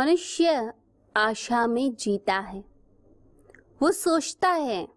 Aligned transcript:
मनुष्य 0.00 0.72
आशा 1.16 1.66
में 1.66 1.94
जीता 1.94 2.34
है। 2.34 2.64
वो 3.82 3.90
सोचता 3.90 4.48
है 4.48 4.88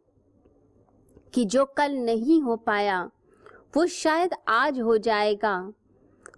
कि 1.33 1.45
जो 1.45 1.65
कल 1.65 1.91
नहीं 1.91 2.41
हो 2.41 2.55
पाया, 2.55 3.09
वो 3.75 3.85
शायद 3.85 4.33
आज 4.47 4.79
हो 4.79 4.97
जाएगा 4.97 5.73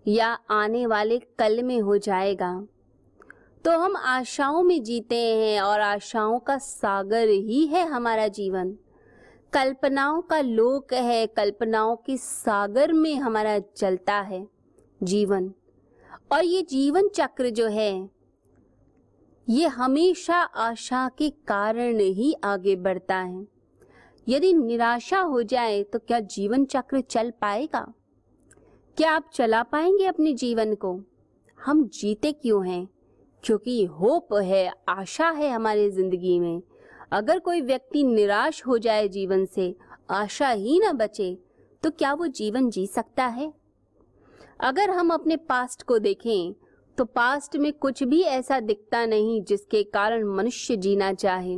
या 0.08 0.40
आने 0.50 0.86
वाले 0.86 1.20
कल 1.20 1.64
में 1.64 1.80
हो 1.80 1.98
जाएगा। 1.98 2.68
तो 3.66 3.72
हम 3.72 3.96
आशाओं 3.96 4.64
में 4.64 4.84
जीते 4.84 5.36
हैं 5.36 5.62
और 5.62 5.80
आशाओं 5.82 6.40
का 6.40 6.58
सागर 6.58 7.28
ही 7.28 7.68
है 7.68 7.88
हमारा 7.88 8.28
जीवन। 8.28 8.78
कल्पनाओं 9.54 10.22
का 10.22 10.40
लोक 10.42 10.94
है, 10.94 11.28
कल्पनाओं 11.28 11.96
के 11.96 12.18
सागर 12.18 12.94
में 12.94 13.16
हमारा 13.16 13.60
चलता 13.60 14.14
है 14.14 14.48
जीवन। 15.04 15.54
और 16.32 16.44
ये 16.44 16.62
जीवन 16.62 17.08
चक्र 17.08 17.50
जो 17.50 17.68
है 17.68 18.15
ये 19.48 19.68
हमेशा 19.68 20.36
आशा 20.36 21.08
के 21.18 21.30
कारण 21.48 22.00
ही 22.00 22.34
आगे 22.44 22.76
बढ़ता 22.76 23.18
है। 23.18 23.46
यदि 24.28 24.54
निराशा 24.54 25.20
हो 25.20 25.42
जाए 25.44 25.84
तो 25.84 26.00
क्या 26.00 26.20
जीवन 26.20 26.66
चक्र 26.66 27.02
चल 27.02 27.32
पाएगा? 27.32 27.86
क्या 28.98 29.12
आप 29.12 29.30
चला 29.34 29.62
पाएँगे 29.64 30.06
अपने 30.06 30.34
जीवन 30.34 30.74
को? 30.76 31.00
हम 31.60 31.88
जीते 31.90 32.32
क्यों 32.32 32.66
हैं? 32.68 32.88
क्योंकि 33.44 33.84
होप 33.86 34.34
है, 34.34 34.72
आशा 34.90 35.30
है 35.30 35.50
हमारी 35.50 35.90
ज़िंदगी 35.92 36.40
में। 36.40 36.62
अगर 37.12 37.40
कोई 37.40 37.62
व्यक्ति 37.62 38.04
निराश 38.04 38.66
हो 38.68 38.78
जाए 38.78 39.08
जीवन 39.08 39.46
से, 39.46 39.76
आशा 40.10 40.50
ही 40.50 40.80
ना 40.80 40.92
बचे 40.94 41.38
तो 41.84 41.90
क्या 41.90 42.14
वो 42.14 42.28
जीवन 42.28 42.70
जी 42.70 42.88
सकता 42.88 43.26
है? 43.26 43.54
अगर 44.60 44.90
हम 44.90 45.14
अपने 45.14 45.36
पास्ट 45.38 45.84
को 45.84 46.00
देखें 46.00 46.54
तो 46.98 47.06
पास्ट 47.06 47.56
में 47.56 47.72
कुछ 47.74 48.04
भी 48.04 48.22
ऐसा 48.22 48.60
दिखता 48.60 49.06
नहीं 49.06 49.42
जिसके 49.44 49.82
कारण 49.84 50.24
मनुष्य 50.28 50.76
जीना 50.78 51.12
चाहे। 51.14 51.58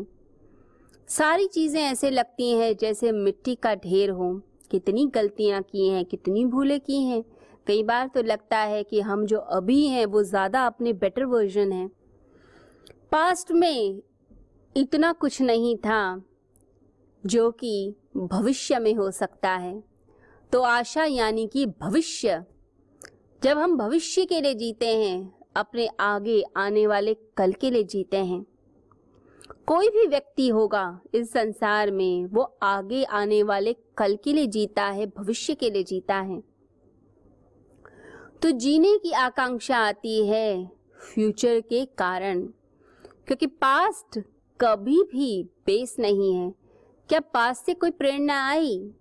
सारी 1.09 1.47
चीज़ें 1.47 1.81
ऐसे 1.81 2.09
लगती 2.09 2.51
हैं 2.51 2.75
जैसे 2.77 3.11
मिट्टी 3.11 3.55
का 3.55 3.73
ढेर 3.75 4.09
हो। 4.09 4.33
कितनी 4.71 5.05
गलतियाँ 5.05 5.61
की 5.61 5.87
हैं, 5.89 6.03
कितनी 6.05 6.45
भूलें 6.45 6.79
की 6.79 7.03
हैं। 7.03 7.23
कई 7.67 7.83
बार 7.83 8.07
तो 8.07 8.21
लगता 8.21 8.57
है 8.57 8.83
कि 8.83 9.01
हम 9.01 9.25
जो 9.25 9.37
अभी 9.37 9.85
हैं, 9.87 10.05
वो 10.05 10.23
ज़्यादा 10.23 10.65
अपने 10.65 10.93
बेटर 10.93 11.25
वर्जन 11.25 11.71
हैं। 11.71 11.89
पास्ट 13.11 13.51
में 13.51 14.01
इतना 14.75 15.11
कुछ 15.11 15.41
नहीं 15.41 15.75
था 15.77 16.21
जो 17.23 17.49
कि 17.51 17.95
भविष्य 18.17 18.79
में 18.79 18.93
हो 18.95 19.09
सकता 19.11 19.51
है। 19.51 19.81
तो 20.51 20.61
आशा 20.61 21.05
यानी 21.05 21.47
कि 21.47 21.65
भविष्य 21.65 22.43
जब 23.43 23.57
हम 23.57 23.77
भविष्य 23.77 24.25
के 24.25 24.41
लिए 24.41 24.53
जीते 24.53 24.87
हैं, 24.87 25.33
अपने 25.55 25.87
आगे 25.99 26.43
आने 26.57 26.87
वाले 26.87 27.13
कल 27.13 27.51
के 27.51 27.71
लिए 27.71 27.83
जीते 27.83 28.17
हैं। 28.17 28.45
कोई 29.67 29.89
भी 29.89 30.07
व्यक्ति 30.07 30.47
होगा 30.49 30.99
इस 31.13 31.31
संसार 31.31 31.91
में, 31.91 32.25
वो 32.25 32.57
आगे 32.63 33.03
आने 33.03 33.43
वाले 33.43 33.73
कल 33.97 34.17
के 34.23 34.33
लिए 34.33 34.47
जीता 34.47 34.85
है, 34.85 35.05
भविष्य 35.05 35.55
के 35.55 35.69
लिए 35.69 35.83
जीता 35.83 36.15
है। 36.15 36.43
तो 38.41 38.51
जीने 38.51 38.97
की 38.97 39.11
आकांक्षा 39.11 39.77
आती 39.77 40.27
है 40.27 40.71
फ्यूचर 41.13 41.59
के 41.59 41.85
कारण, 41.85 42.41
क्योंकि 43.27 43.47
पास्ट 43.47 44.19
कभी 44.61 45.03
भी 45.03 45.43
बेस 45.65 45.95
नहीं 45.99 46.33
है। 46.33 46.53
क्या 47.09 47.19
पास्ट 47.19 47.65
से 47.65 47.73
कोई 47.73 47.91
प्रेरणा 47.91 48.47
आई? 48.49 48.91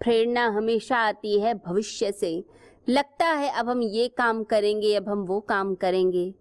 प्रेरणा 0.00 0.46
हमेशा 0.46 0.96
आती 0.96 1.40
है 1.40 1.54
भविष्य 1.54 2.12
से 2.12 2.44
लगता 2.88 3.26
है 3.26 3.50
अब 3.50 3.68
हम 3.68 3.82
ये 3.82 4.08
काम 4.08 4.44
करेंगे, 4.44 4.94
अब 4.94 5.08
हम 5.08 5.18
वो 5.18 5.40
काम 5.40 5.74
करेंगे। 5.74 6.34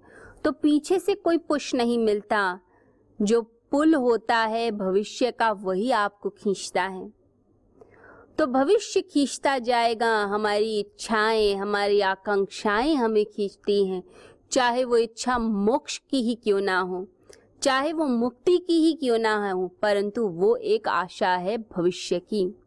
तो 0.44 0.52
पीछे 0.52 1.00
से 1.00 1.16
कोई 1.16 1.38
पुश 1.38 1.76
नहीं 1.76 1.98
मिलता। 2.00 2.60
जो 3.22 3.42
पुल 3.42 3.96
होता 3.96 4.38
है, 4.38 4.72
भविष्य 4.72 5.32
का 5.32 5.52
वही 5.52 5.92
आपको 5.92 6.30
खींचता 6.30 6.84
है। 6.84 7.14
तो 8.38 8.48
भविष्य 8.48 9.02
खींचता 9.02 9.58
जाएगा, 9.58 10.24
हमारी 10.24 10.80
इच्छाएँ, 10.80 11.54
हमारी 11.54 12.02
आकांक्षाएँ 12.02 12.96
हमें 12.96 13.26
खींचती 13.26 13.86
हैं। 13.88 14.04
चाहे 14.52 14.84
वो 14.84 14.98
इच्छा 14.98 15.38
मोक्ष 15.38 15.98
की 15.98 16.22
ही 16.22 16.36
क्यों 16.36 16.62
ना 16.62 16.80
हो, 16.80 17.08
चाहे 17.62 17.94
वो 17.94 18.06
मुक्ति 18.06 18.58
की 18.58 18.74
ही 18.74 18.94
क्यों 18.94 19.18
ना 19.18 19.52
हो, 19.52 19.68
परंतु 19.82 20.28
वो 20.28 20.56
एक 20.56 20.88
आशा 20.88 21.30
है 21.30 21.58
भविष्य 21.58 22.20
की। 22.20 22.65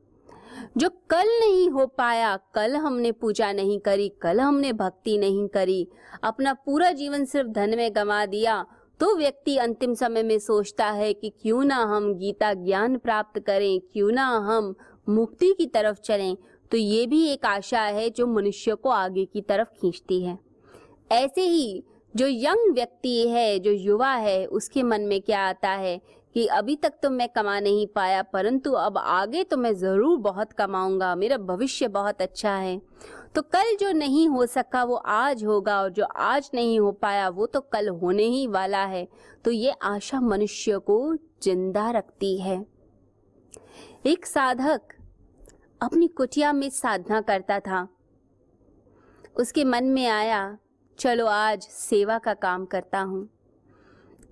जो 0.76 0.88
कल 1.10 1.28
नहीं 1.40 1.68
हो 1.70 1.86
पाया, 1.88 2.36
कल 2.54 2.76
हमने 2.76 3.12
पूजा 3.12 3.52
नहीं 3.52 3.78
करी, 3.78 4.08
कल 4.22 4.40
हमने 4.40 4.72
भक्ति 4.74 5.16
नहीं 5.18 5.46
करी, 5.48 5.86
अपना 6.24 6.52
पूरा 6.56 6.90
जीवन 6.92 7.24
सिर्फ़ 7.24 7.48
धन 7.50 7.76
में 7.76 7.90
गंवा 7.96 8.24
दिया 8.26 8.64
तो 9.00 9.14
व्यक्ति 9.16 9.56
अंतिम 9.58 9.92
समय 9.94 10.22
में 10.22 10.38
सोचता 10.38 10.86
है 10.86 11.12
कि 11.12 11.28
क्यों 11.42 11.64
ना 11.64 11.76
हम 11.86 12.12
गीता 12.14 12.52
ज्ञान 12.54 12.96
प्राप्त 12.96 13.38
करें, 13.40 13.80
क्यों 13.82 14.10
ना 14.12 14.26
हम 14.46 14.74
मुक्ति 15.06 15.52
की 15.58 15.66
तरफ़ 15.66 16.00
चलें। 16.00 16.36
तो 16.70 16.76
ये 16.76 17.06
भी 17.06 17.24
एक 17.28 17.46
आशा 17.46 17.80
है 17.80 18.08
जो 18.10 18.26
मनुष्य 18.26 18.74
को 18.74 18.88
आगे 18.88 19.24
की 19.24 19.40
तरफ़ 19.40 19.68
खींचती 19.80 20.20
है। 20.22 20.38
ऐसे 21.12 21.42
ही 21.42 21.84
जो 22.14 22.26
यंग 22.26 22.72
व्यक्ति 22.74 23.28
है, 23.28 23.58
जो 23.58 23.70
युवा 23.70 24.12
है, 24.12 24.44
उसके 24.46 24.82
मन 24.82 25.00
में 25.00 25.20
क्या 25.20 25.40
आता 25.40 25.70
है 25.70 26.00
कि 26.34 26.46
अभी 26.46 26.74
तक 26.76 26.92
तो 27.02 27.10
मैं 27.10 27.28
कमा 27.28 27.58
नहीं 27.60 27.86
पाया, 27.86 28.22
परंतु 28.22 28.72
अब 28.72 28.98
आगे 28.98 29.44
तो 29.44 29.56
मैं 29.56 29.74
ज़रूर 29.74 30.18
बहुत 30.18 30.52
कमाऊँगा, 30.52 31.14
मेरा 31.14 31.36
भविष्य 31.36 31.88
बहुत 31.88 32.22
अच्छा 32.22 32.54
है। 32.54 32.80
तो 33.34 33.42
कल 33.44 33.74
जो 33.76 33.92
नहीं 33.92 34.28
हो 34.28 34.46
सका, 34.46 34.82
वो 34.84 34.94
आज 34.96 35.44
होगा, 35.44 35.80
और 35.82 35.90
जो 35.90 36.04
आज 36.04 36.50
नहीं 36.54 36.78
हो 36.80 36.92
पाया, 36.92 37.28
वो 37.28 37.46
तो 37.46 37.60
कल 37.72 37.88
होने 37.88 38.24
ही 38.24 38.46
वाला 38.46 38.84
है। 38.84 39.06
तो 39.44 39.50
ये 39.50 39.74
आशा 39.82 40.20
मनुष्य 40.20 40.78
को 40.78 41.16
ज़िंदा 41.42 41.90
रखती 41.90 42.36
है। 42.40 42.64
एक 44.06 44.26
साधक 44.26 44.94
अपनी 45.80 46.08
कुटिया 46.08 46.52
में 46.52 46.68
साधना 46.70 47.20
करता 47.20 47.58
था। 47.60 47.86
उसके 49.36 49.64
मन 49.64 49.84
में 49.84 50.06
आया, 50.06 50.56
चलो 50.98 51.26
आज 51.26 51.62
सेवा 51.62 52.18
का 52.18 52.34
काम 52.34 52.64
करता 52.66 53.00
हूँ। 53.00 53.28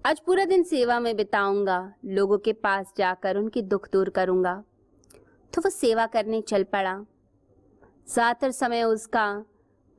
आज 0.07 0.21
पूरा 0.21 0.45
दिन 0.45 0.63
सेवा 0.63 0.99
में 1.01 1.17
बिताऊँगा, 1.17 1.95
लोगों 2.05 2.37
के 2.39 2.53
पास 2.53 2.93
जाकर 2.99 3.37
उनकी 3.37 3.63
दुख 3.63 3.89
दूर 3.93 4.09
करूँगा। 4.09 4.55
तो 5.53 5.61
वो 5.61 5.71
सेवा 5.71 6.07
करने 6.07 6.41
चल 6.41 6.65
पड़ा। 6.65 6.95
ज़्यादातर 8.09 8.51
समय 8.51 8.83
उसका 8.83 9.45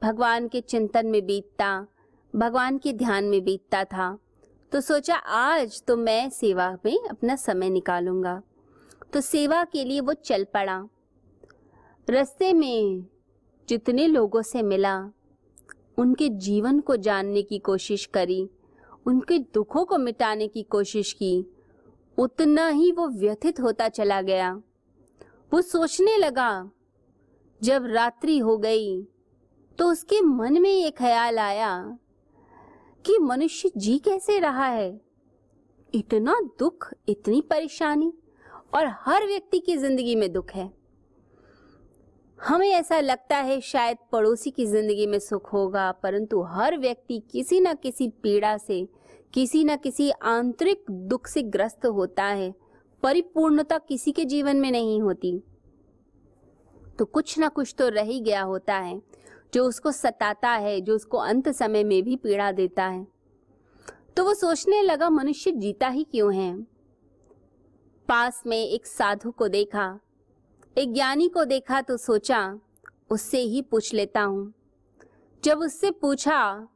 भगवान 0.01 0.47
के 0.47 0.61
चिंतन 0.61 1.07
में 1.07 1.25
बीतता, 1.25 1.87
भगवान 2.35 2.77
के 2.77 2.93
ध्यान 2.93 3.23
में 3.23 3.43
बीतता 3.43 3.83
था। 3.83 4.17
तो 4.71 4.81
सोचा, 4.81 5.15
आज 5.15 5.83
तो 5.87 5.97
मैं 5.97 6.29
सेवा 6.29 6.71
में 6.85 6.97
अपना 7.09 7.35
समय 7.35 7.69
निकालूँगा। 7.69 8.41
तो 9.13 9.21
सेवा 9.21 9.63
के 9.63 9.83
लिए 9.83 9.99
वो 9.99 10.13
चल 10.13 10.43
पड़ा। 10.43 10.83
रस्ते 12.09 12.53
में 12.53 13.05
जितने 13.69 14.07
लोगों 14.07 14.41
से 14.41 14.63
मिला, 14.63 14.99
उनके 15.97 16.29
जीवन 16.29 16.79
को 16.79 16.95
जानने 16.95 17.41
की 17.41 17.59
कोशिश 17.59 18.05
करी। 18.05 18.47
उनके 19.07 19.37
दुखों 19.53 19.83
को 19.85 19.97
मिटाने 19.97 20.47
की 20.47 20.63
कोशिश 20.65 21.11
की। 21.13 21.45
उतना 22.17 22.67
ही 22.69 22.91
वो 22.91 23.07
व्यथित 23.09 23.59
होता 23.59 23.87
चला 23.89 24.21
गया। 24.23 24.51
वो 25.51 25.61
सोचने 25.63 26.15
लगा, 26.17 26.71
जब 27.61 27.85
रात्रि 27.87 28.37
हो 28.39 28.57
गई 28.59 29.01
तो 29.79 29.85
उसके 29.85 30.21
मन 30.21 30.61
में 30.61 30.69
ये 30.69 30.89
ख्याल 30.91 31.39
आया 31.39 31.73
कि 33.05 33.17
मनुष्य 33.19 33.71
जी 33.77 33.97
कैसे 33.99 34.37
रहा 34.39 34.65
है। 34.65 34.89
इतना 35.93 36.39
दुख, 36.59 36.89
इतनी 37.09 37.41
परेशानी 37.41 38.11
और 38.73 38.87
हर 38.99 39.25
व्यक्ति 39.25 39.59
की 39.59 39.77
ज़िंदगी 39.77 40.15
में 40.15 40.31
दुख 40.33 40.51
है। 40.51 40.71
हमें 42.39 42.69
ऐसा 42.69 42.99
लगता 42.99 43.37
है 43.37 43.59
शायद 43.61 43.97
पड़ोसी 44.11 44.51
की 44.51 44.65
ज़िंदगी 44.65 45.05
में 45.07 45.19
सुख 45.19 45.53
होगा, 45.53 45.91
परंतु 45.93 46.41
हर 46.45 46.77
व्यक्ति 46.77 47.21
किसी 47.31 47.59
न 47.59 47.73
किसी 47.73 48.07
पीड़ा 48.23 48.57
से 48.57 48.87
किसी 49.33 49.63
न 49.63 49.75
किसी 49.75 50.09
आंतरिक 50.11 50.85
दुख 50.91 51.27
से 51.27 51.41
ग्रस्त 51.43 51.85
होता 51.85 52.23
है। 52.23 52.53
परिपूर्णता 53.03 53.77
किसी 53.77 54.11
के 54.11 54.25
जीवन 54.25 54.57
में 54.57 54.71
नहीं 54.71 55.01
होती। 55.01 55.43
तो 56.99 57.05
कुछ 57.05 57.37
ना 57.39 57.47
कुछ 57.47 57.75
तो 57.77 57.89
रह 57.89 58.01
ही 58.01 58.19
गया 58.19 58.41
होता 58.41 58.75
है, 58.75 59.01
जो 59.53 59.65
उसको 59.65 59.91
सताता 59.91 60.49
है, 60.49 60.81
जो 60.81 60.95
उसको 60.95 61.17
अंत 61.17 61.49
समय 61.49 61.83
में 61.83 62.03
भी 62.03 62.15
पीड़ा 62.15 62.51
देता 62.51 62.85
है। 62.85 63.07
तो 64.17 64.23
वो 64.23 64.33
सोचने 64.33 64.81
लगा, 64.81 65.09
मनुष्य 65.09 65.51
जीता 65.51 65.87
ही 65.87 66.03
क्यों 66.03 66.33
है? 66.35 66.57
पास 68.07 68.43
में 68.47 68.57
एक 68.57 68.85
साधु 68.85 69.31
को 69.31 69.47
देखा, 69.47 69.99
एक 70.77 70.93
ज्ञानी 70.93 71.27
को 71.29 71.45
देखा 71.45 71.81
तो 71.81 71.97
सोचा, 71.97 72.59
उससे 73.09 73.39
ही 73.39 73.61
पूछ 73.61 73.93
लेता 73.93 74.21
हूँ। 74.21 74.53
जब 75.43 75.59
उससे 75.59 75.91
पूछा 75.91 76.67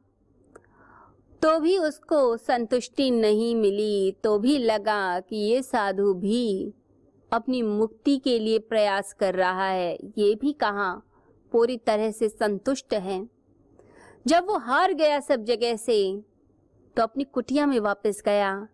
तो 1.42 1.60
भी 1.60 1.78
उसको 1.78 2.36
संतुष्टि 2.36 3.10
नहीं 3.10 3.56
मिली 3.56 4.12
तो 4.12 4.38
भी 4.38 4.58
लगा 4.58 5.20
कि 5.20 5.36
ये 5.36 5.62
साधु 5.62 6.14
भी 6.14 6.72
अपनी 7.32 7.62
मुक्ति 7.62 8.16
के 8.18 8.38
लिए 8.38 8.58
प्रयास 8.58 9.12
कर 9.12 9.34
रहा 9.34 9.68
है। 9.68 9.98
ये 10.18 10.34
भी 10.34 10.52
कहा? 10.52 11.02
पूरी 11.52 11.76
तरह 11.76 12.10
से 12.10 12.28
संतुष्ट 12.28 12.94
है। 12.94 13.28
जब 14.26 14.46
वो 14.46 14.58
हार 14.58 14.92
गया 14.92 15.20
सब 15.20 15.44
जगह 15.44 15.76
से 15.76 16.22
तो 16.96 17.02
अपनी 17.02 17.24
कुटिया 17.24 17.66
में 17.66 17.80
वापस 17.80 18.22
गया 18.24 18.68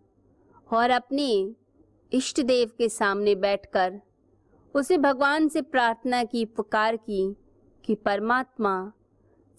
और 0.73 0.89
अपने 0.89 1.55
इष्ट 2.13 2.41
देव 2.41 2.71
के 2.77 2.89
सामने 2.89 3.35
बैठकर 3.35 4.01
उसे 4.75 4.97
भगवान 4.97 5.47
से 5.47 5.61
प्रार्थना 5.61 6.23
की, 6.23 6.45
पुकार 6.45 6.95
की 6.95 7.35
कि 7.85 7.95
परमात्मा, 7.95 8.91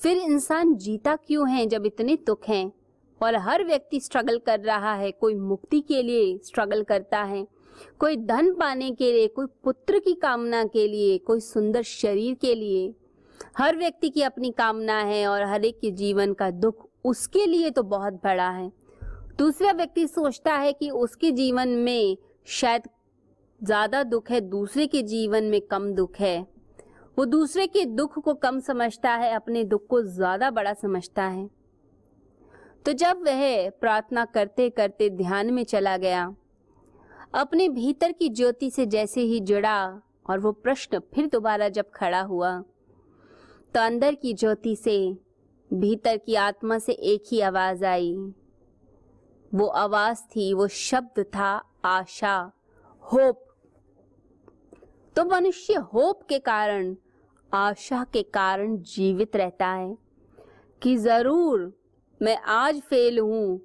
फिर 0.01 0.17
इंसान 0.17 0.75
जीता 0.75 1.17
क्यों 1.17 1.51
है 1.51 1.67
जब 1.67 1.87
इतने 1.87 2.19
दुख 2.27 2.49
हैं? 2.49 2.73
और 3.23 3.37
हर 3.39 3.65
व्यक्ति 3.65 4.01
स्ट्रगल 4.01 4.39
कर 4.39 4.61
रहा 4.61 4.95
है, 4.95 5.11
कोई 5.11 5.35
मुक्ति 5.35 5.81
के 5.81 6.03
लिए 6.03 6.39
स्ट्रगल 6.39 6.83
करता 6.83 7.23
है, 7.23 7.47
कोई 8.01 8.17
धन 8.17 8.53
पाने 8.55 8.91
के 8.91 9.13
लिए, 9.13 9.27
कोई 9.29 9.47
पुत्र 9.65 9.99
की 9.99 10.15
कामना 10.15 10.65
के 10.65 10.87
लिए, 10.89 11.19
कोई 11.19 11.41
सुंदर 11.41 11.83
शरीर 11.83 12.35
के 12.35 12.55
लिए, 12.55 12.93
हर 13.59 13.77
व्यक्ति 13.77 14.09
की 14.11 14.23
अपनी 14.23 14.51
कामना 14.51 14.99
है 15.01 15.27
और 15.27 15.43
हर 15.43 15.65
एक 15.65 15.79
के 15.81 15.91
जीवन 15.91 16.33
का 16.33 16.51
दुख 16.51 16.89
उसके 17.05 17.45
लिए 17.47 17.71
तो 17.71 17.83
बहुत 17.83 18.15
बड़ा 18.25 18.49
है। 18.51 18.71
दूसरा 19.39 19.73
व्यक्ति 19.73 20.07
सोचता 20.07 20.55
है 20.55 20.73
कि 20.73 20.91
उसके 20.91 21.31
जीवन 21.31 21.69
में 21.69 22.17
शायद 22.47 22.89
ज़्यादा 23.61 24.03
दुख 24.03 24.31
है, 24.31 24.41
दूसरे 24.41 24.87
के 24.87 25.03
जीवन 25.03 25.45
में 25.45 25.61
कम 25.61 25.93
दुख 25.93 26.17
है। 26.17 26.47
वो 27.19 27.25
दूसरे 27.25 27.67
के 27.67 27.85
दुख 27.87 28.19
को 28.19 28.35
कम 28.35 28.61
समझता 28.61 29.11
है, 29.11 29.33
अपने 29.35 29.65
दुख 29.65 29.87
को 29.87 30.03
ज़्यादा 30.03 30.51
बड़ा 30.51 30.73
समझता 30.73 31.25
है। 31.25 31.49
तो 32.87 32.93
जब 32.93 33.23
वह 33.23 33.71
प्रार्थना 33.71 34.25
करते 34.25 34.69
करते 34.71 35.09
ध्यान 35.11 35.53
में 35.53 35.63
चला 35.65 35.97
गया, 35.97 36.35
अपने 37.35 37.69
भीतर 37.69 38.13
की 38.13 38.29
ज्योति 38.29 38.71
से 38.71 38.87
जैसे 38.87 39.21
ही 39.21 39.41
जुड़ा 39.41 40.03
और 40.27 40.39
वो 40.39 40.53
प्रश्न 40.55 40.99
फिर 41.15 41.27
दोबारा 41.27 41.69
जब 41.69 41.91
खड़ा 41.95 42.21
हुआ 42.23 42.59
तो 43.75 43.81
अंदर 43.81 44.15
की 44.15 44.33
ज्योति 44.35 44.75
से 44.77 44.97
भीतर 45.71 46.17
की 46.17 46.35
आत्मा 46.35 46.79
से 46.79 46.93
एक 46.93 47.25
ही 47.33 47.41
आवाज़ 47.41 47.85
आई। 47.85 48.15
वो 49.53 49.67
आवाज़ 49.67 50.21
थी, 50.27 50.53
वो 50.55 50.67
शब्द 50.69 51.23
था 51.27 51.51
आशा, 51.85 52.53
होप। 53.03 53.47
तो 55.17 55.25
मनुष्य 55.25 55.75
होप 55.93 56.23
के 56.23 56.39
कारण, 56.39 56.95
आशा 57.53 58.05
के 58.13 58.23
कारण 58.25 58.77
जीवित 58.87 59.37
रहता 59.37 59.67
है 59.67 59.97
कि 60.83 60.97
ज़रूर 60.97 61.73
मैं 62.21 62.37
आज 62.45 62.81
फेल 62.81 63.19
हूँ 63.19 63.61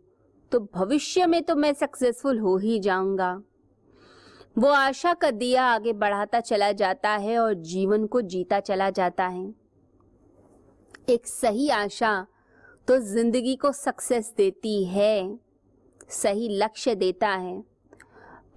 तो 0.52 0.60
भविष्य 0.76 1.26
में 1.26 1.42
तो 1.44 1.56
मैं 1.56 1.74
सक्सेसफुल 1.74 2.40
हो 2.40 2.56
ही 2.58 2.80
जाऊँगा। 2.80 3.32
वो 4.58 4.70
आशा 4.70 5.14
का 5.14 5.32
दिया 5.32 5.64
आगे 5.66 5.94
बढ़ाता 5.94 6.40
चला 6.40 6.72
जाता 6.72 7.10
है 7.10 7.38
और 7.40 7.54
जीवन 7.54 8.06
को 8.08 8.22
जीता 8.24 8.60
चला 8.60 8.90
जाता 8.90 9.28
है। 9.28 9.54
एक 11.10 11.28
सही 11.28 11.70
आशा 11.72 12.16
तो 12.88 12.98
ज़िंदगी 13.00 13.56
को 13.56 13.72
सक्सेस 13.72 14.34
देती 14.38 14.84
है, 14.86 15.38
सही 16.12 16.50
लक्ष्य 16.58 16.96
देता 16.96 17.30
है। 17.30 17.62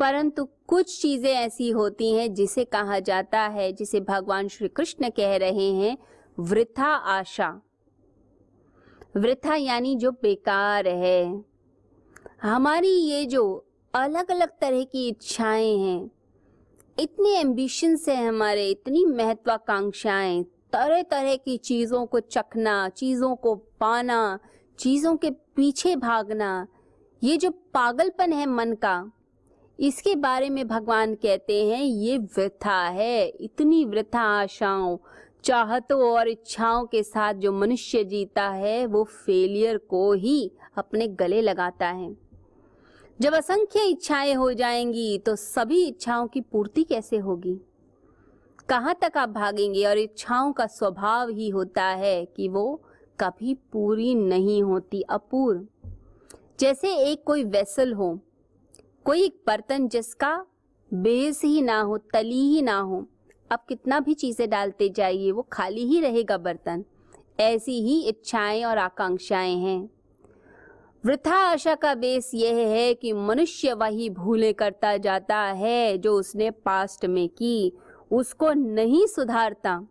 परंतु 0.00 0.48
कुछ 0.68 1.00
चीज़ें 1.02 1.32
ऐसी 1.32 1.70
होती 1.70 2.12
हैं 2.12 2.32
जिसे 2.34 2.64
कहा 2.66 2.98
जाता 3.00 3.40
है, 3.40 3.72
जिसे 3.72 4.00
भगवान 4.00 4.48
श्री 4.48 4.68
कृष्ण 4.68 5.10
कह 5.10 5.36
रहे 5.36 5.72
हैं, 5.72 5.96
वृथा 6.38 6.94
आशा। 7.12 7.60
वृथा 9.14 9.54
यानी 9.54 9.94
जो 9.96 10.10
बेकार 10.12 10.88
है। 10.88 11.44
हमारी 12.42 12.88
ये 12.88 13.24
जो 13.24 13.42
अलग 13.94 14.30
अलग 14.30 14.48
तरह 14.60 14.84
की 14.84 15.08
इच्छाएँ 15.08 15.76
हैं, 15.78 16.10
इतने 16.98 17.38
एम्बिशंस 17.40 18.08
है 18.08 18.26
हमारे, 18.26 18.68
इतनी 18.70 19.04
महत्वाकांक्षाएँ 19.06 20.42
तरह 20.72 21.02
तरह 21.02 21.36
की 21.36 21.56
चीज़ों 21.56 22.06
को 22.06 22.20
चखना, 22.20 22.88
चीज़ों 22.88 23.34
को 23.36 23.54
पाना, 23.80 24.38
चीज़ों 24.78 25.16
के 25.16 25.30
पीछे 25.30 25.96
भागना, 25.96 26.66
ये 27.22 27.36
जो 27.36 27.50
पागलपन 27.50 28.32
है 28.32 28.46
मन 28.46 28.72
का, 28.72 29.12
इसके 29.78 30.14
बारे 30.14 30.50
में 30.50 30.66
भगवान 30.68 31.14
कहते 31.14 31.64
हैं, 31.64 31.82
ये 31.82 32.18
वृथा 32.18 32.80
है, 32.88 33.26
इतनी 33.28 33.84
वृथा 33.84 34.20
आशाओं 34.20 34.96
चाहतों 35.44 36.00
और 36.10 36.28
इच्छाओं 36.28 36.86
के 36.86 37.02
साथ 37.02 37.34
जो 37.34 37.52
मनुष्य 37.52 38.04
जीता 38.04 38.48
है, 38.48 38.86
वो 38.86 39.04
फेलियर 39.04 39.78
को 39.78 40.12
ही 40.12 40.50
अपने 40.76 41.06
गले 41.08 41.40
लगाता 41.40 41.86
है। 41.86 42.16
जब 43.20 43.34
असंख्य 43.34 43.84
इच्छाएँ 43.84 44.34
हो 44.34 44.52
जाएँगी 44.52 45.18
तो 45.18 45.36
सभी 45.36 45.84
इच्छाओं 45.84 46.26
की 46.26 46.40
पूर्ति 46.40 46.84
कैसे 46.84 47.16
होगी? 47.16 47.60
कहाँ 48.68 48.94
तक 49.02 49.16
आप 49.16 49.28
भागेंगे? 49.28 49.84
और 49.84 49.98
इच्छाओं 49.98 50.52
का 50.52 50.66
स्वभाव 50.66 51.28
ही 51.28 51.48
होता 51.48 51.84
है 51.84 52.24
कि 52.26 52.48
वो 52.48 52.82
कभी 53.20 53.54
पूरी 53.54 54.14
नहीं 54.14 54.62
होती, 54.62 55.02
अपूर्व। 55.02 55.66
जैसे 56.60 56.94
एक 57.02 57.22
कोई 57.24 57.44
वेसल 57.44 57.92
हो, 57.92 58.18
कोई 59.04 59.22
एक 59.22 59.40
बर्तन 59.46 59.88
जिसका 59.88 60.46
बेस 60.94 61.42
ही 61.44 61.62
ना 61.62 61.80
हो, 61.80 61.98
तली 61.98 62.40
ही 62.48 62.62
ना 62.62 62.78
हो 62.80 63.06
अब 63.50 63.58
कितना 63.68 64.00
भी 64.00 64.14
चीज़ें 64.14 64.50
डालते 64.50 64.88
जाइए, 64.88 65.30
वो 65.30 65.42
खाली 65.42 65.84
ही 65.84 66.00
रहेगा 66.00 66.38
बर्तन। 66.38 66.84
ऐसी 67.40 67.80
ही 67.80 68.02
इच्छाएँ 68.02 68.64
और 68.64 68.78
आकांक्षाएँ 68.78 69.56
हैं। 69.56 69.90
वृथा 71.04 71.36
आशा 71.36 71.74
का 71.74 71.94
बेस 71.94 72.30
यह 72.34 72.56
है 72.56 72.94
कि 72.94 73.12
मनुष्य 73.12 73.72
वही 73.72 74.10
भूले 74.10 74.52
करता 74.52 74.96
जाता 74.96 75.36
है 75.36 75.98
जो 75.98 76.14
उसने 76.14 76.50
पास्ट 76.50 77.06
में 77.06 77.28
की, 77.28 77.72
उसको 78.12 78.52
नहीं 78.52 79.06
सुधारता। 79.06 79.88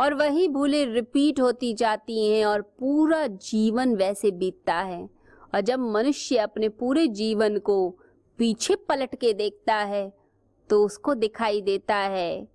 और 0.00 0.14
वही 0.14 0.48
भूले 0.48 0.84
रिपीट 0.84 1.40
होती 1.40 1.74
जाती 1.74 2.30
हैं 2.30 2.46
और 2.46 2.62
पूरा 2.62 3.26
जीवन 3.26 3.94
वैसे 3.94 4.30
बीतता 4.30 4.74
है। 4.74 5.08
और 5.54 5.60
जब 5.60 5.78
मनुष्य 5.78 6.36
अपने 6.36 6.68
पूरे 6.68 7.06
जीवन 7.06 7.58
को 7.58 7.98
पीछे 8.38 8.74
पलट 8.74 9.14
के 9.14 9.32
देखता 9.32 9.74
है 9.74 10.25
तो 10.70 10.84
उसको 10.84 11.14
दिखाई 11.14 11.60
देता 11.60 11.96
है 11.96 12.48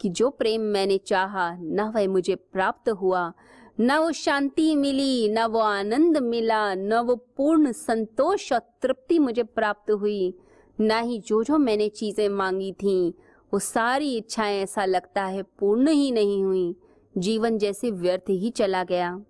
कि 0.00 0.08
जो 0.08 0.30
प्रेम 0.30 0.60
मैंने 0.60 0.98
चाहा, 0.98 1.56
न 1.60 1.92
वह 1.94 2.08
मुझे 2.08 2.34
प्राप्त 2.34 2.88
हुआ। 2.88 3.32
न 3.80 3.96
वो 3.96 4.12
शांति 4.12 4.76
मिली, 4.76 5.28
न 5.28 5.44
वो 5.44 5.58
आनंद 5.58 6.18
मिला, 6.18 6.74
न 6.74 6.94
वो 6.94 7.16
पूर्ण 7.16 7.72
संतोष 7.72 8.52
और 8.52 8.60
तृप्ति 8.82 9.18
मुझे 9.18 9.42
प्राप्त 9.42 9.90
हुई। 9.90 10.34
न 10.80 10.90
ही 10.90 11.18
जो 11.18 11.44
जो 11.44 11.58
मैंने 11.58 11.88
चीज़ें 11.88 12.28
मांगी 12.28 12.72
थी, 12.72 13.10
वो 13.52 13.58
सारी 13.58 14.16
इच्छाएँ 14.16 14.62
ऐसा 14.62 14.84
लगता 14.84 15.24
है 15.24 15.42
पूर्ण 15.42 15.88
ही 15.88 16.10
नहीं 16.10 16.44
हुई। 16.44 16.76
जीवन 17.18 17.58
जैसे 17.58 17.90
व्यर्थ 17.90 18.24
ही 18.30 18.50
चला 18.50 18.84
गया। 18.84 19.20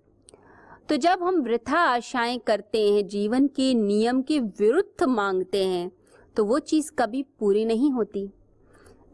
तो 0.89 0.97
जब 0.97 1.19
हम 1.23 1.43
वृथा 1.43 1.79
आशाएँ 1.79 2.39
करते 2.39 2.93
हैं, 2.93 3.09
जीवन 3.09 3.47
के 3.47 3.75
नियम 3.75 4.23
के 4.23 4.39
विरुद्ध 4.39 5.05
मांगते 5.05 5.65
हैं 5.65 5.93
तो 6.37 6.45
वो 6.45 6.59
चीज़ 6.59 6.91
कभी 6.99 7.23
पूरी 7.39 7.65
नहीं 7.65 7.91
होती। 7.93 8.29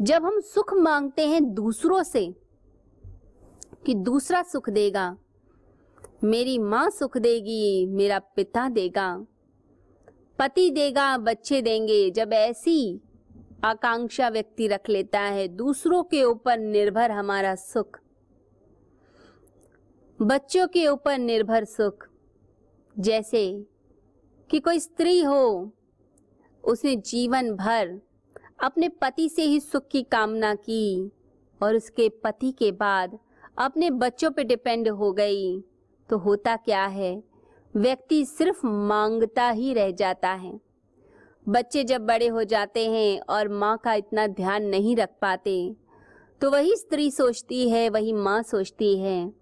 जब 0.03 0.25
हम 0.25 0.41
सुख 0.41 0.73
मांगते 0.75 1.27
हैं 1.27 1.43
दूसरों 1.55 2.03
से 2.03 2.27
कि 3.87 3.95
दूसरा 3.95 4.43
सुख 4.43 4.71
देगा, 4.71 5.17
मेरी 6.25 6.59
माँ 6.59 6.89
सुख 6.91 7.17
देगी, 7.19 7.87
मेरा 7.87 8.19
पिता 8.19 8.69
देगा, 8.69 9.15
पति 10.39 10.71
देगा, 10.71 11.17
बच्चे 11.19 11.61
देंगे, 11.63 12.11
जब 12.11 12.33
ऐसी 12.33 13.01
आकांक्षा 13.65 14.29
व्यक्ति 14.29 14.67
रख 14.69 14.89
लेता 14.89 15.21
है, 15.21 15.49
दूसरों 15.49 16.03
के 16.03 16.23
ऊपर 16.25 16.59
निर्भर 16.59 17.11
हमारा 17.11 17.55
सुख, 17.55 17.99
बच्चों 20.19 20.67
के 20.67 20.87
ऊपर 20.89 21.19
निर्भर 21.19 21.65
सुख, 21.65 22.09
जैसे 22.97 23.45
कि 24.51 24.61
कोई 24.61 24.79
स्त्री 24.79 25.23
हो 25.23 25.73
उसने 26.65 26.95
जीवन 26.97 27.51
भर 27.53 28.01
अपने 28.65 28.89
पति 29.03 29.29
से 29.29 29.43
ही 29.43 29.61
सुख 29.61 29.89
की 29.89 30.03
कामना 30.03 30.55
की 30.55 31.11
और 31.61 31.77
उसके 31.77 32.09
पति 32.25 32.51
के 32.53 32.71
बाद 32.73 33.19
अपने 33.59 33.91
बच्चों 33.91 34.31
पे 34.31 34.45
डिपेंड 34.45 34.89
हो 34.89 35.13
गई। 35.13 35.61
तो 36.11 36.19
होता 36.19 36.57
क्या 36.57 36.85
है? 36.87 37.23
व्यक्ति 37.75 38.25
सिर्फ़ 38.25 38.67
माँगता 38.67 39.49
ही 39.51 39.73
रह 39.75 39.91
जाता 39.91 40.33
है। 40.33 40.59
बच्चे 41.47 41.85
जब 41.85 42.07
बड़े 42.07 42.27
हो 42.27 42.45
जाते 42.45 42.87
हैं 42.91 43.21
और 43.29 43.49
माँ 43.49 43.77
का 43.79 43.95
इतना 43.95 44.27
ध्यान 44.27 44.65
नहीं 44.65 44.97
रख 44.97 45.09
पाते 45.23 45.75
तो 46.41 46.51
वही 46.51 46.77
स्त्री 46.77 47.11
सोचती 47.11 47.69
है, 47.71 47.89
वही 47.89 48.13
माँ 48.13 48.43
सोचती 48.43 48.97
है 48.99 49.33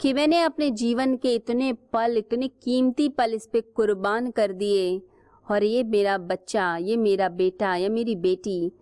कि 0.00 0.12
मैंने 0.12 0.40
अपने 0.42 0.70
जीवन 0.70 1.16
के 1.16 1.34
इतने 1.34 1.72
पल, 1.72 2.16
इतने 2.16 2.48
कीमती 2.48 3.08
पल 3.08 3.34
इस 3.34 3.46
पे 3.46 3.60
कुर्बान 3.60 4.30
कर 4.30 4.52
दिए 4.52 4.98
और 5.48 5.64
ये 5.64 5.82
मेरा 5.82 6.16
बच्चा, 6.18 6.76
ये 6.76 6.96
मेरा 6.96 7.28
बेटा, 7.28 7.74
या 7.76 7.88
मेरी 7.88 8.16
बेटी। 8.16 8.72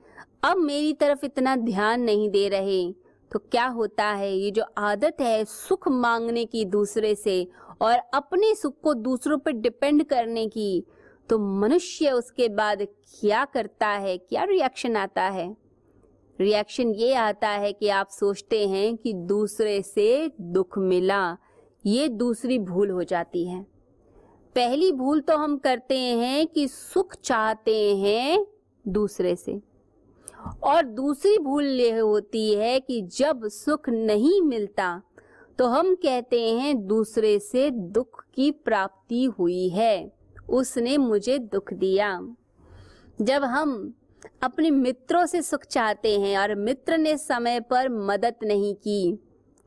अब 0.45 0.57
मेरी 0.57 0.93
तरफ़ 0.93 1.25
इतना 1.25 1.57
ध्यान 1.57 2.01
नहीं 2.01 2.29
दे 2.31 2.49
रहे 2.49 2.93
तो 3.31 3.39
क्या 3.41 3.67
होता 3.67 4.05
है? 4.07 4.33
ये 4.37 4.51
जो 4.51 4.65
आदत 4.79 5.21
है 5.21 5.45
सुख 5.45 5.89
मांगने 5.89 6.45
की 6.45 6.65
दूसरे 6.65 7.15
से 7.15 7.47
और 7.81 7.99
अपने 8.15 8.55
सुख 8.55 8.81
को 8.83 8.95
दूसरों 8.95 9.39
पर 9.39 9.53
डिपेंड 9.53 10.05
करने 10.05 10.47
की 10.49 10.85
तो 11.31 11.39
मनुष्य 11.39 12.11
उसके 12.11 12.49
बाद 12.49 12.83
क्या 13.21 13.45
करता 13.45 13.89
है? 13.89 14.17
क्या 14.19 14.45
रिएक्शन 14.45 14.97
आता 14.97 15.23
है? 15.23 15.57
रिएक्शन 16.39 16.91
ये 16.91 17.15
आता 17.15 17.49
है 17.49 17.73
कि 17.73 17.89
आप 17.89 18.09
सोचते 18.11 18.67
हैं 18.69 18.97
कि 18.97 19.13
दूसरे 19.13 19.81
से 19.83 20.31
दुख 20.41 20.79
मिला, 20.79 21.37
ये 21.87 22.09
दूसरी 22.09 22.59
भूल 22.59 22.91
हो 22.91 23.03
जाती 23.03 23.47
है। 23.49 23.65
पहली 24.55 24.91
भूल 24.93 25.21
तो 25.21 25.37
हम 25.37 25.57
करते 25.59 25.99
हैं 25.99 26.47
कि 26.47 26.67
सुख 26.69 27.15
चाहते 27.15 27.75
हैं 27.97 28.47
दूसरे 28.85 29.35
से। 29.37 29.61
और 30.63 30.83
दूसरी 30.85 31.39
भूल 31.39 31.65
ये 31.65 31.99
होती 31.99 32.53
है 32.55 32.79
कि 32.81 33.01
जब 33.13 33.49
सुख 33.49 33.89
नहीं 33.89 34.41
मिलता 34.43 35.03
तो 35.59 35.67
हम 35.67 35.95
कहते 35.95 36.41
हैं 36.51 36.87
दूसरे 36.87 37.39
से 37.39 37.71
दुख 37.71 38.25
की 38.35 38.51
प्राप्ति 38.51 39.25
हुई 39.39 39.69
है, 39.69 40.13
उसने 40.49 40.97
मुझे 40.99 41.39
दुख 41.39 41.73
दिया। 41.73 42.19
जब 43.19 43.45
हम 43.45 43.95
अपने 44.43 44.71
मित्रों 44.71 45.27
से 45.27 45.43
सुख 45.43 45.65
चाहते 45.65 46.19
हैं 46.21 46.39
और 46.39 46.55
मित्र 46.55 46.99
ने 46.99 47.17
समय 47.19 47.61
पर 47.61 47.89
मदद 47.89 48.35
नहीं 48.43 48.75
की 48.75 49.19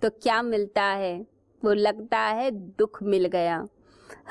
तो 0.01 0.09
क्या 0.09 0.41
मिलता 0.41 0.83
है? 0.83 1.25
वो 1.63 1.73
लगता 1.73 2.19
है 2.19 2.51
दुख 2.51 3.03
मिल 3.03 3.25
गया। 3.27 3.65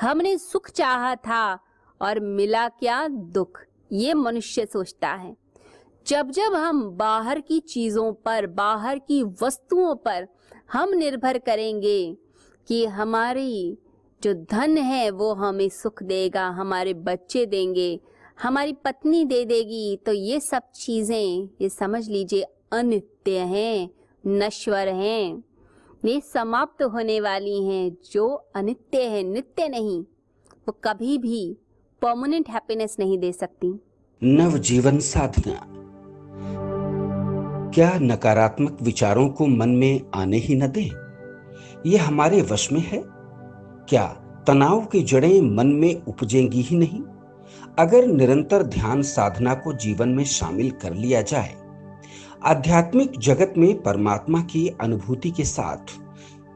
हमने 0.01 0.37
सुख 0.37 0.69
चाहा 0.69 1.15
था 1.17 1.59
और 2.01 2.19
मिला 2.19 2.67
क्या 2.69 3.07
दुख? 3.07 3.59
ये 3.91 4.13
मनुष्य 4.13 4.65
सोचता 4.65 5.09
है। 5.09 5.35
जब 6.05 6.31
जब 6.31 6.53
हम 6.53 6.89
बाहर 6.91 7.39
की 7.39 7.59
चीज़ों 7.59 8.11
पर, 8.15 8.45
बाहर 8.47 8.99
की 8.99 9.23
वस्तुओं 9.41 9.95
पर 9.95 10.27
हम 10.73 10.93
निर्भर 10.93 11.37
करेंगे 11.37 12.17
कि 12.67 12.85
हमारी 12.85 13.77
जो 14.21 14.33
धन 14.51 14.77
है 14.77 15.09
वो 15.09 15.33
हमें 15.33 15.67
सुख 15.69 16.03
देगा, 16.03 16.47
हमारे 16.49 16.93
बच्चे 16.93 17.45
देंगे, 17.45 17.99
हमारी 18.41 18.73
पत्नी 18.75 19.23
दे 19.25 19.43
देगी 19.45 19.97
तो 20.05 20.11
ये 20.11 20.39
सब 20.39 20.71
चीज़ें, 20.75 21.49
ये 21.61 21.69
समझ 21.69 22.07
लीजिए, 22.09 22.45
अनित्य 22.71 23.39
हैं, 23.39 23.89
नश्वर 24.23 24.87
हैं। 24.87 25.43
ये 26.05 26.21
समाप्त 26.21 26.83
होने 26.83 27.19
वाली 27.19 27.63
हैं, 27.63 27.97
जो 28.11 28.27
अनित्य 28.55 29.01
है, 29.01 29.23
नित्य 29.23 29.67
नहीं, 29.67 30.01
वो 30.67 30.71
कभी 30.83 31.17
भी 31.17 31.57
परमानेंट 32.01 32.49
हैप्पीनेस 32.49 32.95
नहीं 32.99 33.17
दे 33.17 33.31
सकती। 33.31 33.79
नव 34.23 34.57
जीवन 34.57 34.99
साधना। 34.99 35.61
क्या 37.71 37.99
नकारात्मक 37.99 38.77
विचारों 38.81 39.29
को 39.29 39.47
मन 39.47 39.69
में 39.69 40.01
आने 40.15 40.37
ही 40.37 40.55
न 40.55 40.67
दे? 40.67 40.91
ये 41.89 41.97
हमारे 41.97 42.41
वश 42.41 42.71
में 42.71 42.81
है। 42.81 43.03
क्या 43.89 44.05
तनाव 44.47 44.85
की 44.85 45.03
जड़ें 45.03 45.41
मन 45.41 45.67
में 45.67 46.01
उपजेंगी 46.05 46.61
ही 46.61 46.77
नहीं? 46.77 47.01
अगर 47.79 48.07
निरंतर 48.07 48.63
ध्यान 48.63 49.01
साधना 49.01 49.53
को 49.53 49.73
जीवन 49.73 50.09
में 50.09 50.23
शामिल 50.23 50.71
कर 50.71 50.93
लिया 50.93 51.21
जाए 51.21 51.66
आध्यात्मिक 52.45 53.19
जगत 53.19 53.53
में 53.57 53.81
परमात्मा 53.83 54.41
की 54.41 54.67
अनुभूति 54.67 55.31
के 55.31 55.43
साथ, 55.43 55.99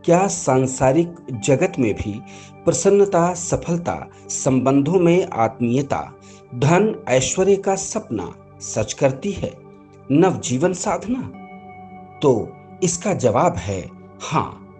क्या 0.05 0.27
सांसारिक 0.27 1.15
जगत 1.31 1.73
में 1.79 1.93
भी 1.93 2.21
प्रसन्नता, 2.65 3.33
सफलता, 3.33 4.07
संबंधों 4.27 4.99
में 4.99 5.27
आत्मीयता, 5.27 6.13
धन, 6.55 7.03
ऐश्वर्य 7.07 7.55
का 7.55 7.75
सपना 7.75 8.33
सच 8.59 8.93
करती 8.93 9.31
है, 9.31 9.57
नवजीवन 10.11 10.73
साधना? 10.73 11.21
तो 12.19 12.49
इसका 12.83 13.13
जवाब 13.13 13.55
है 13.55 13.89
हाँ। 14.21 14.70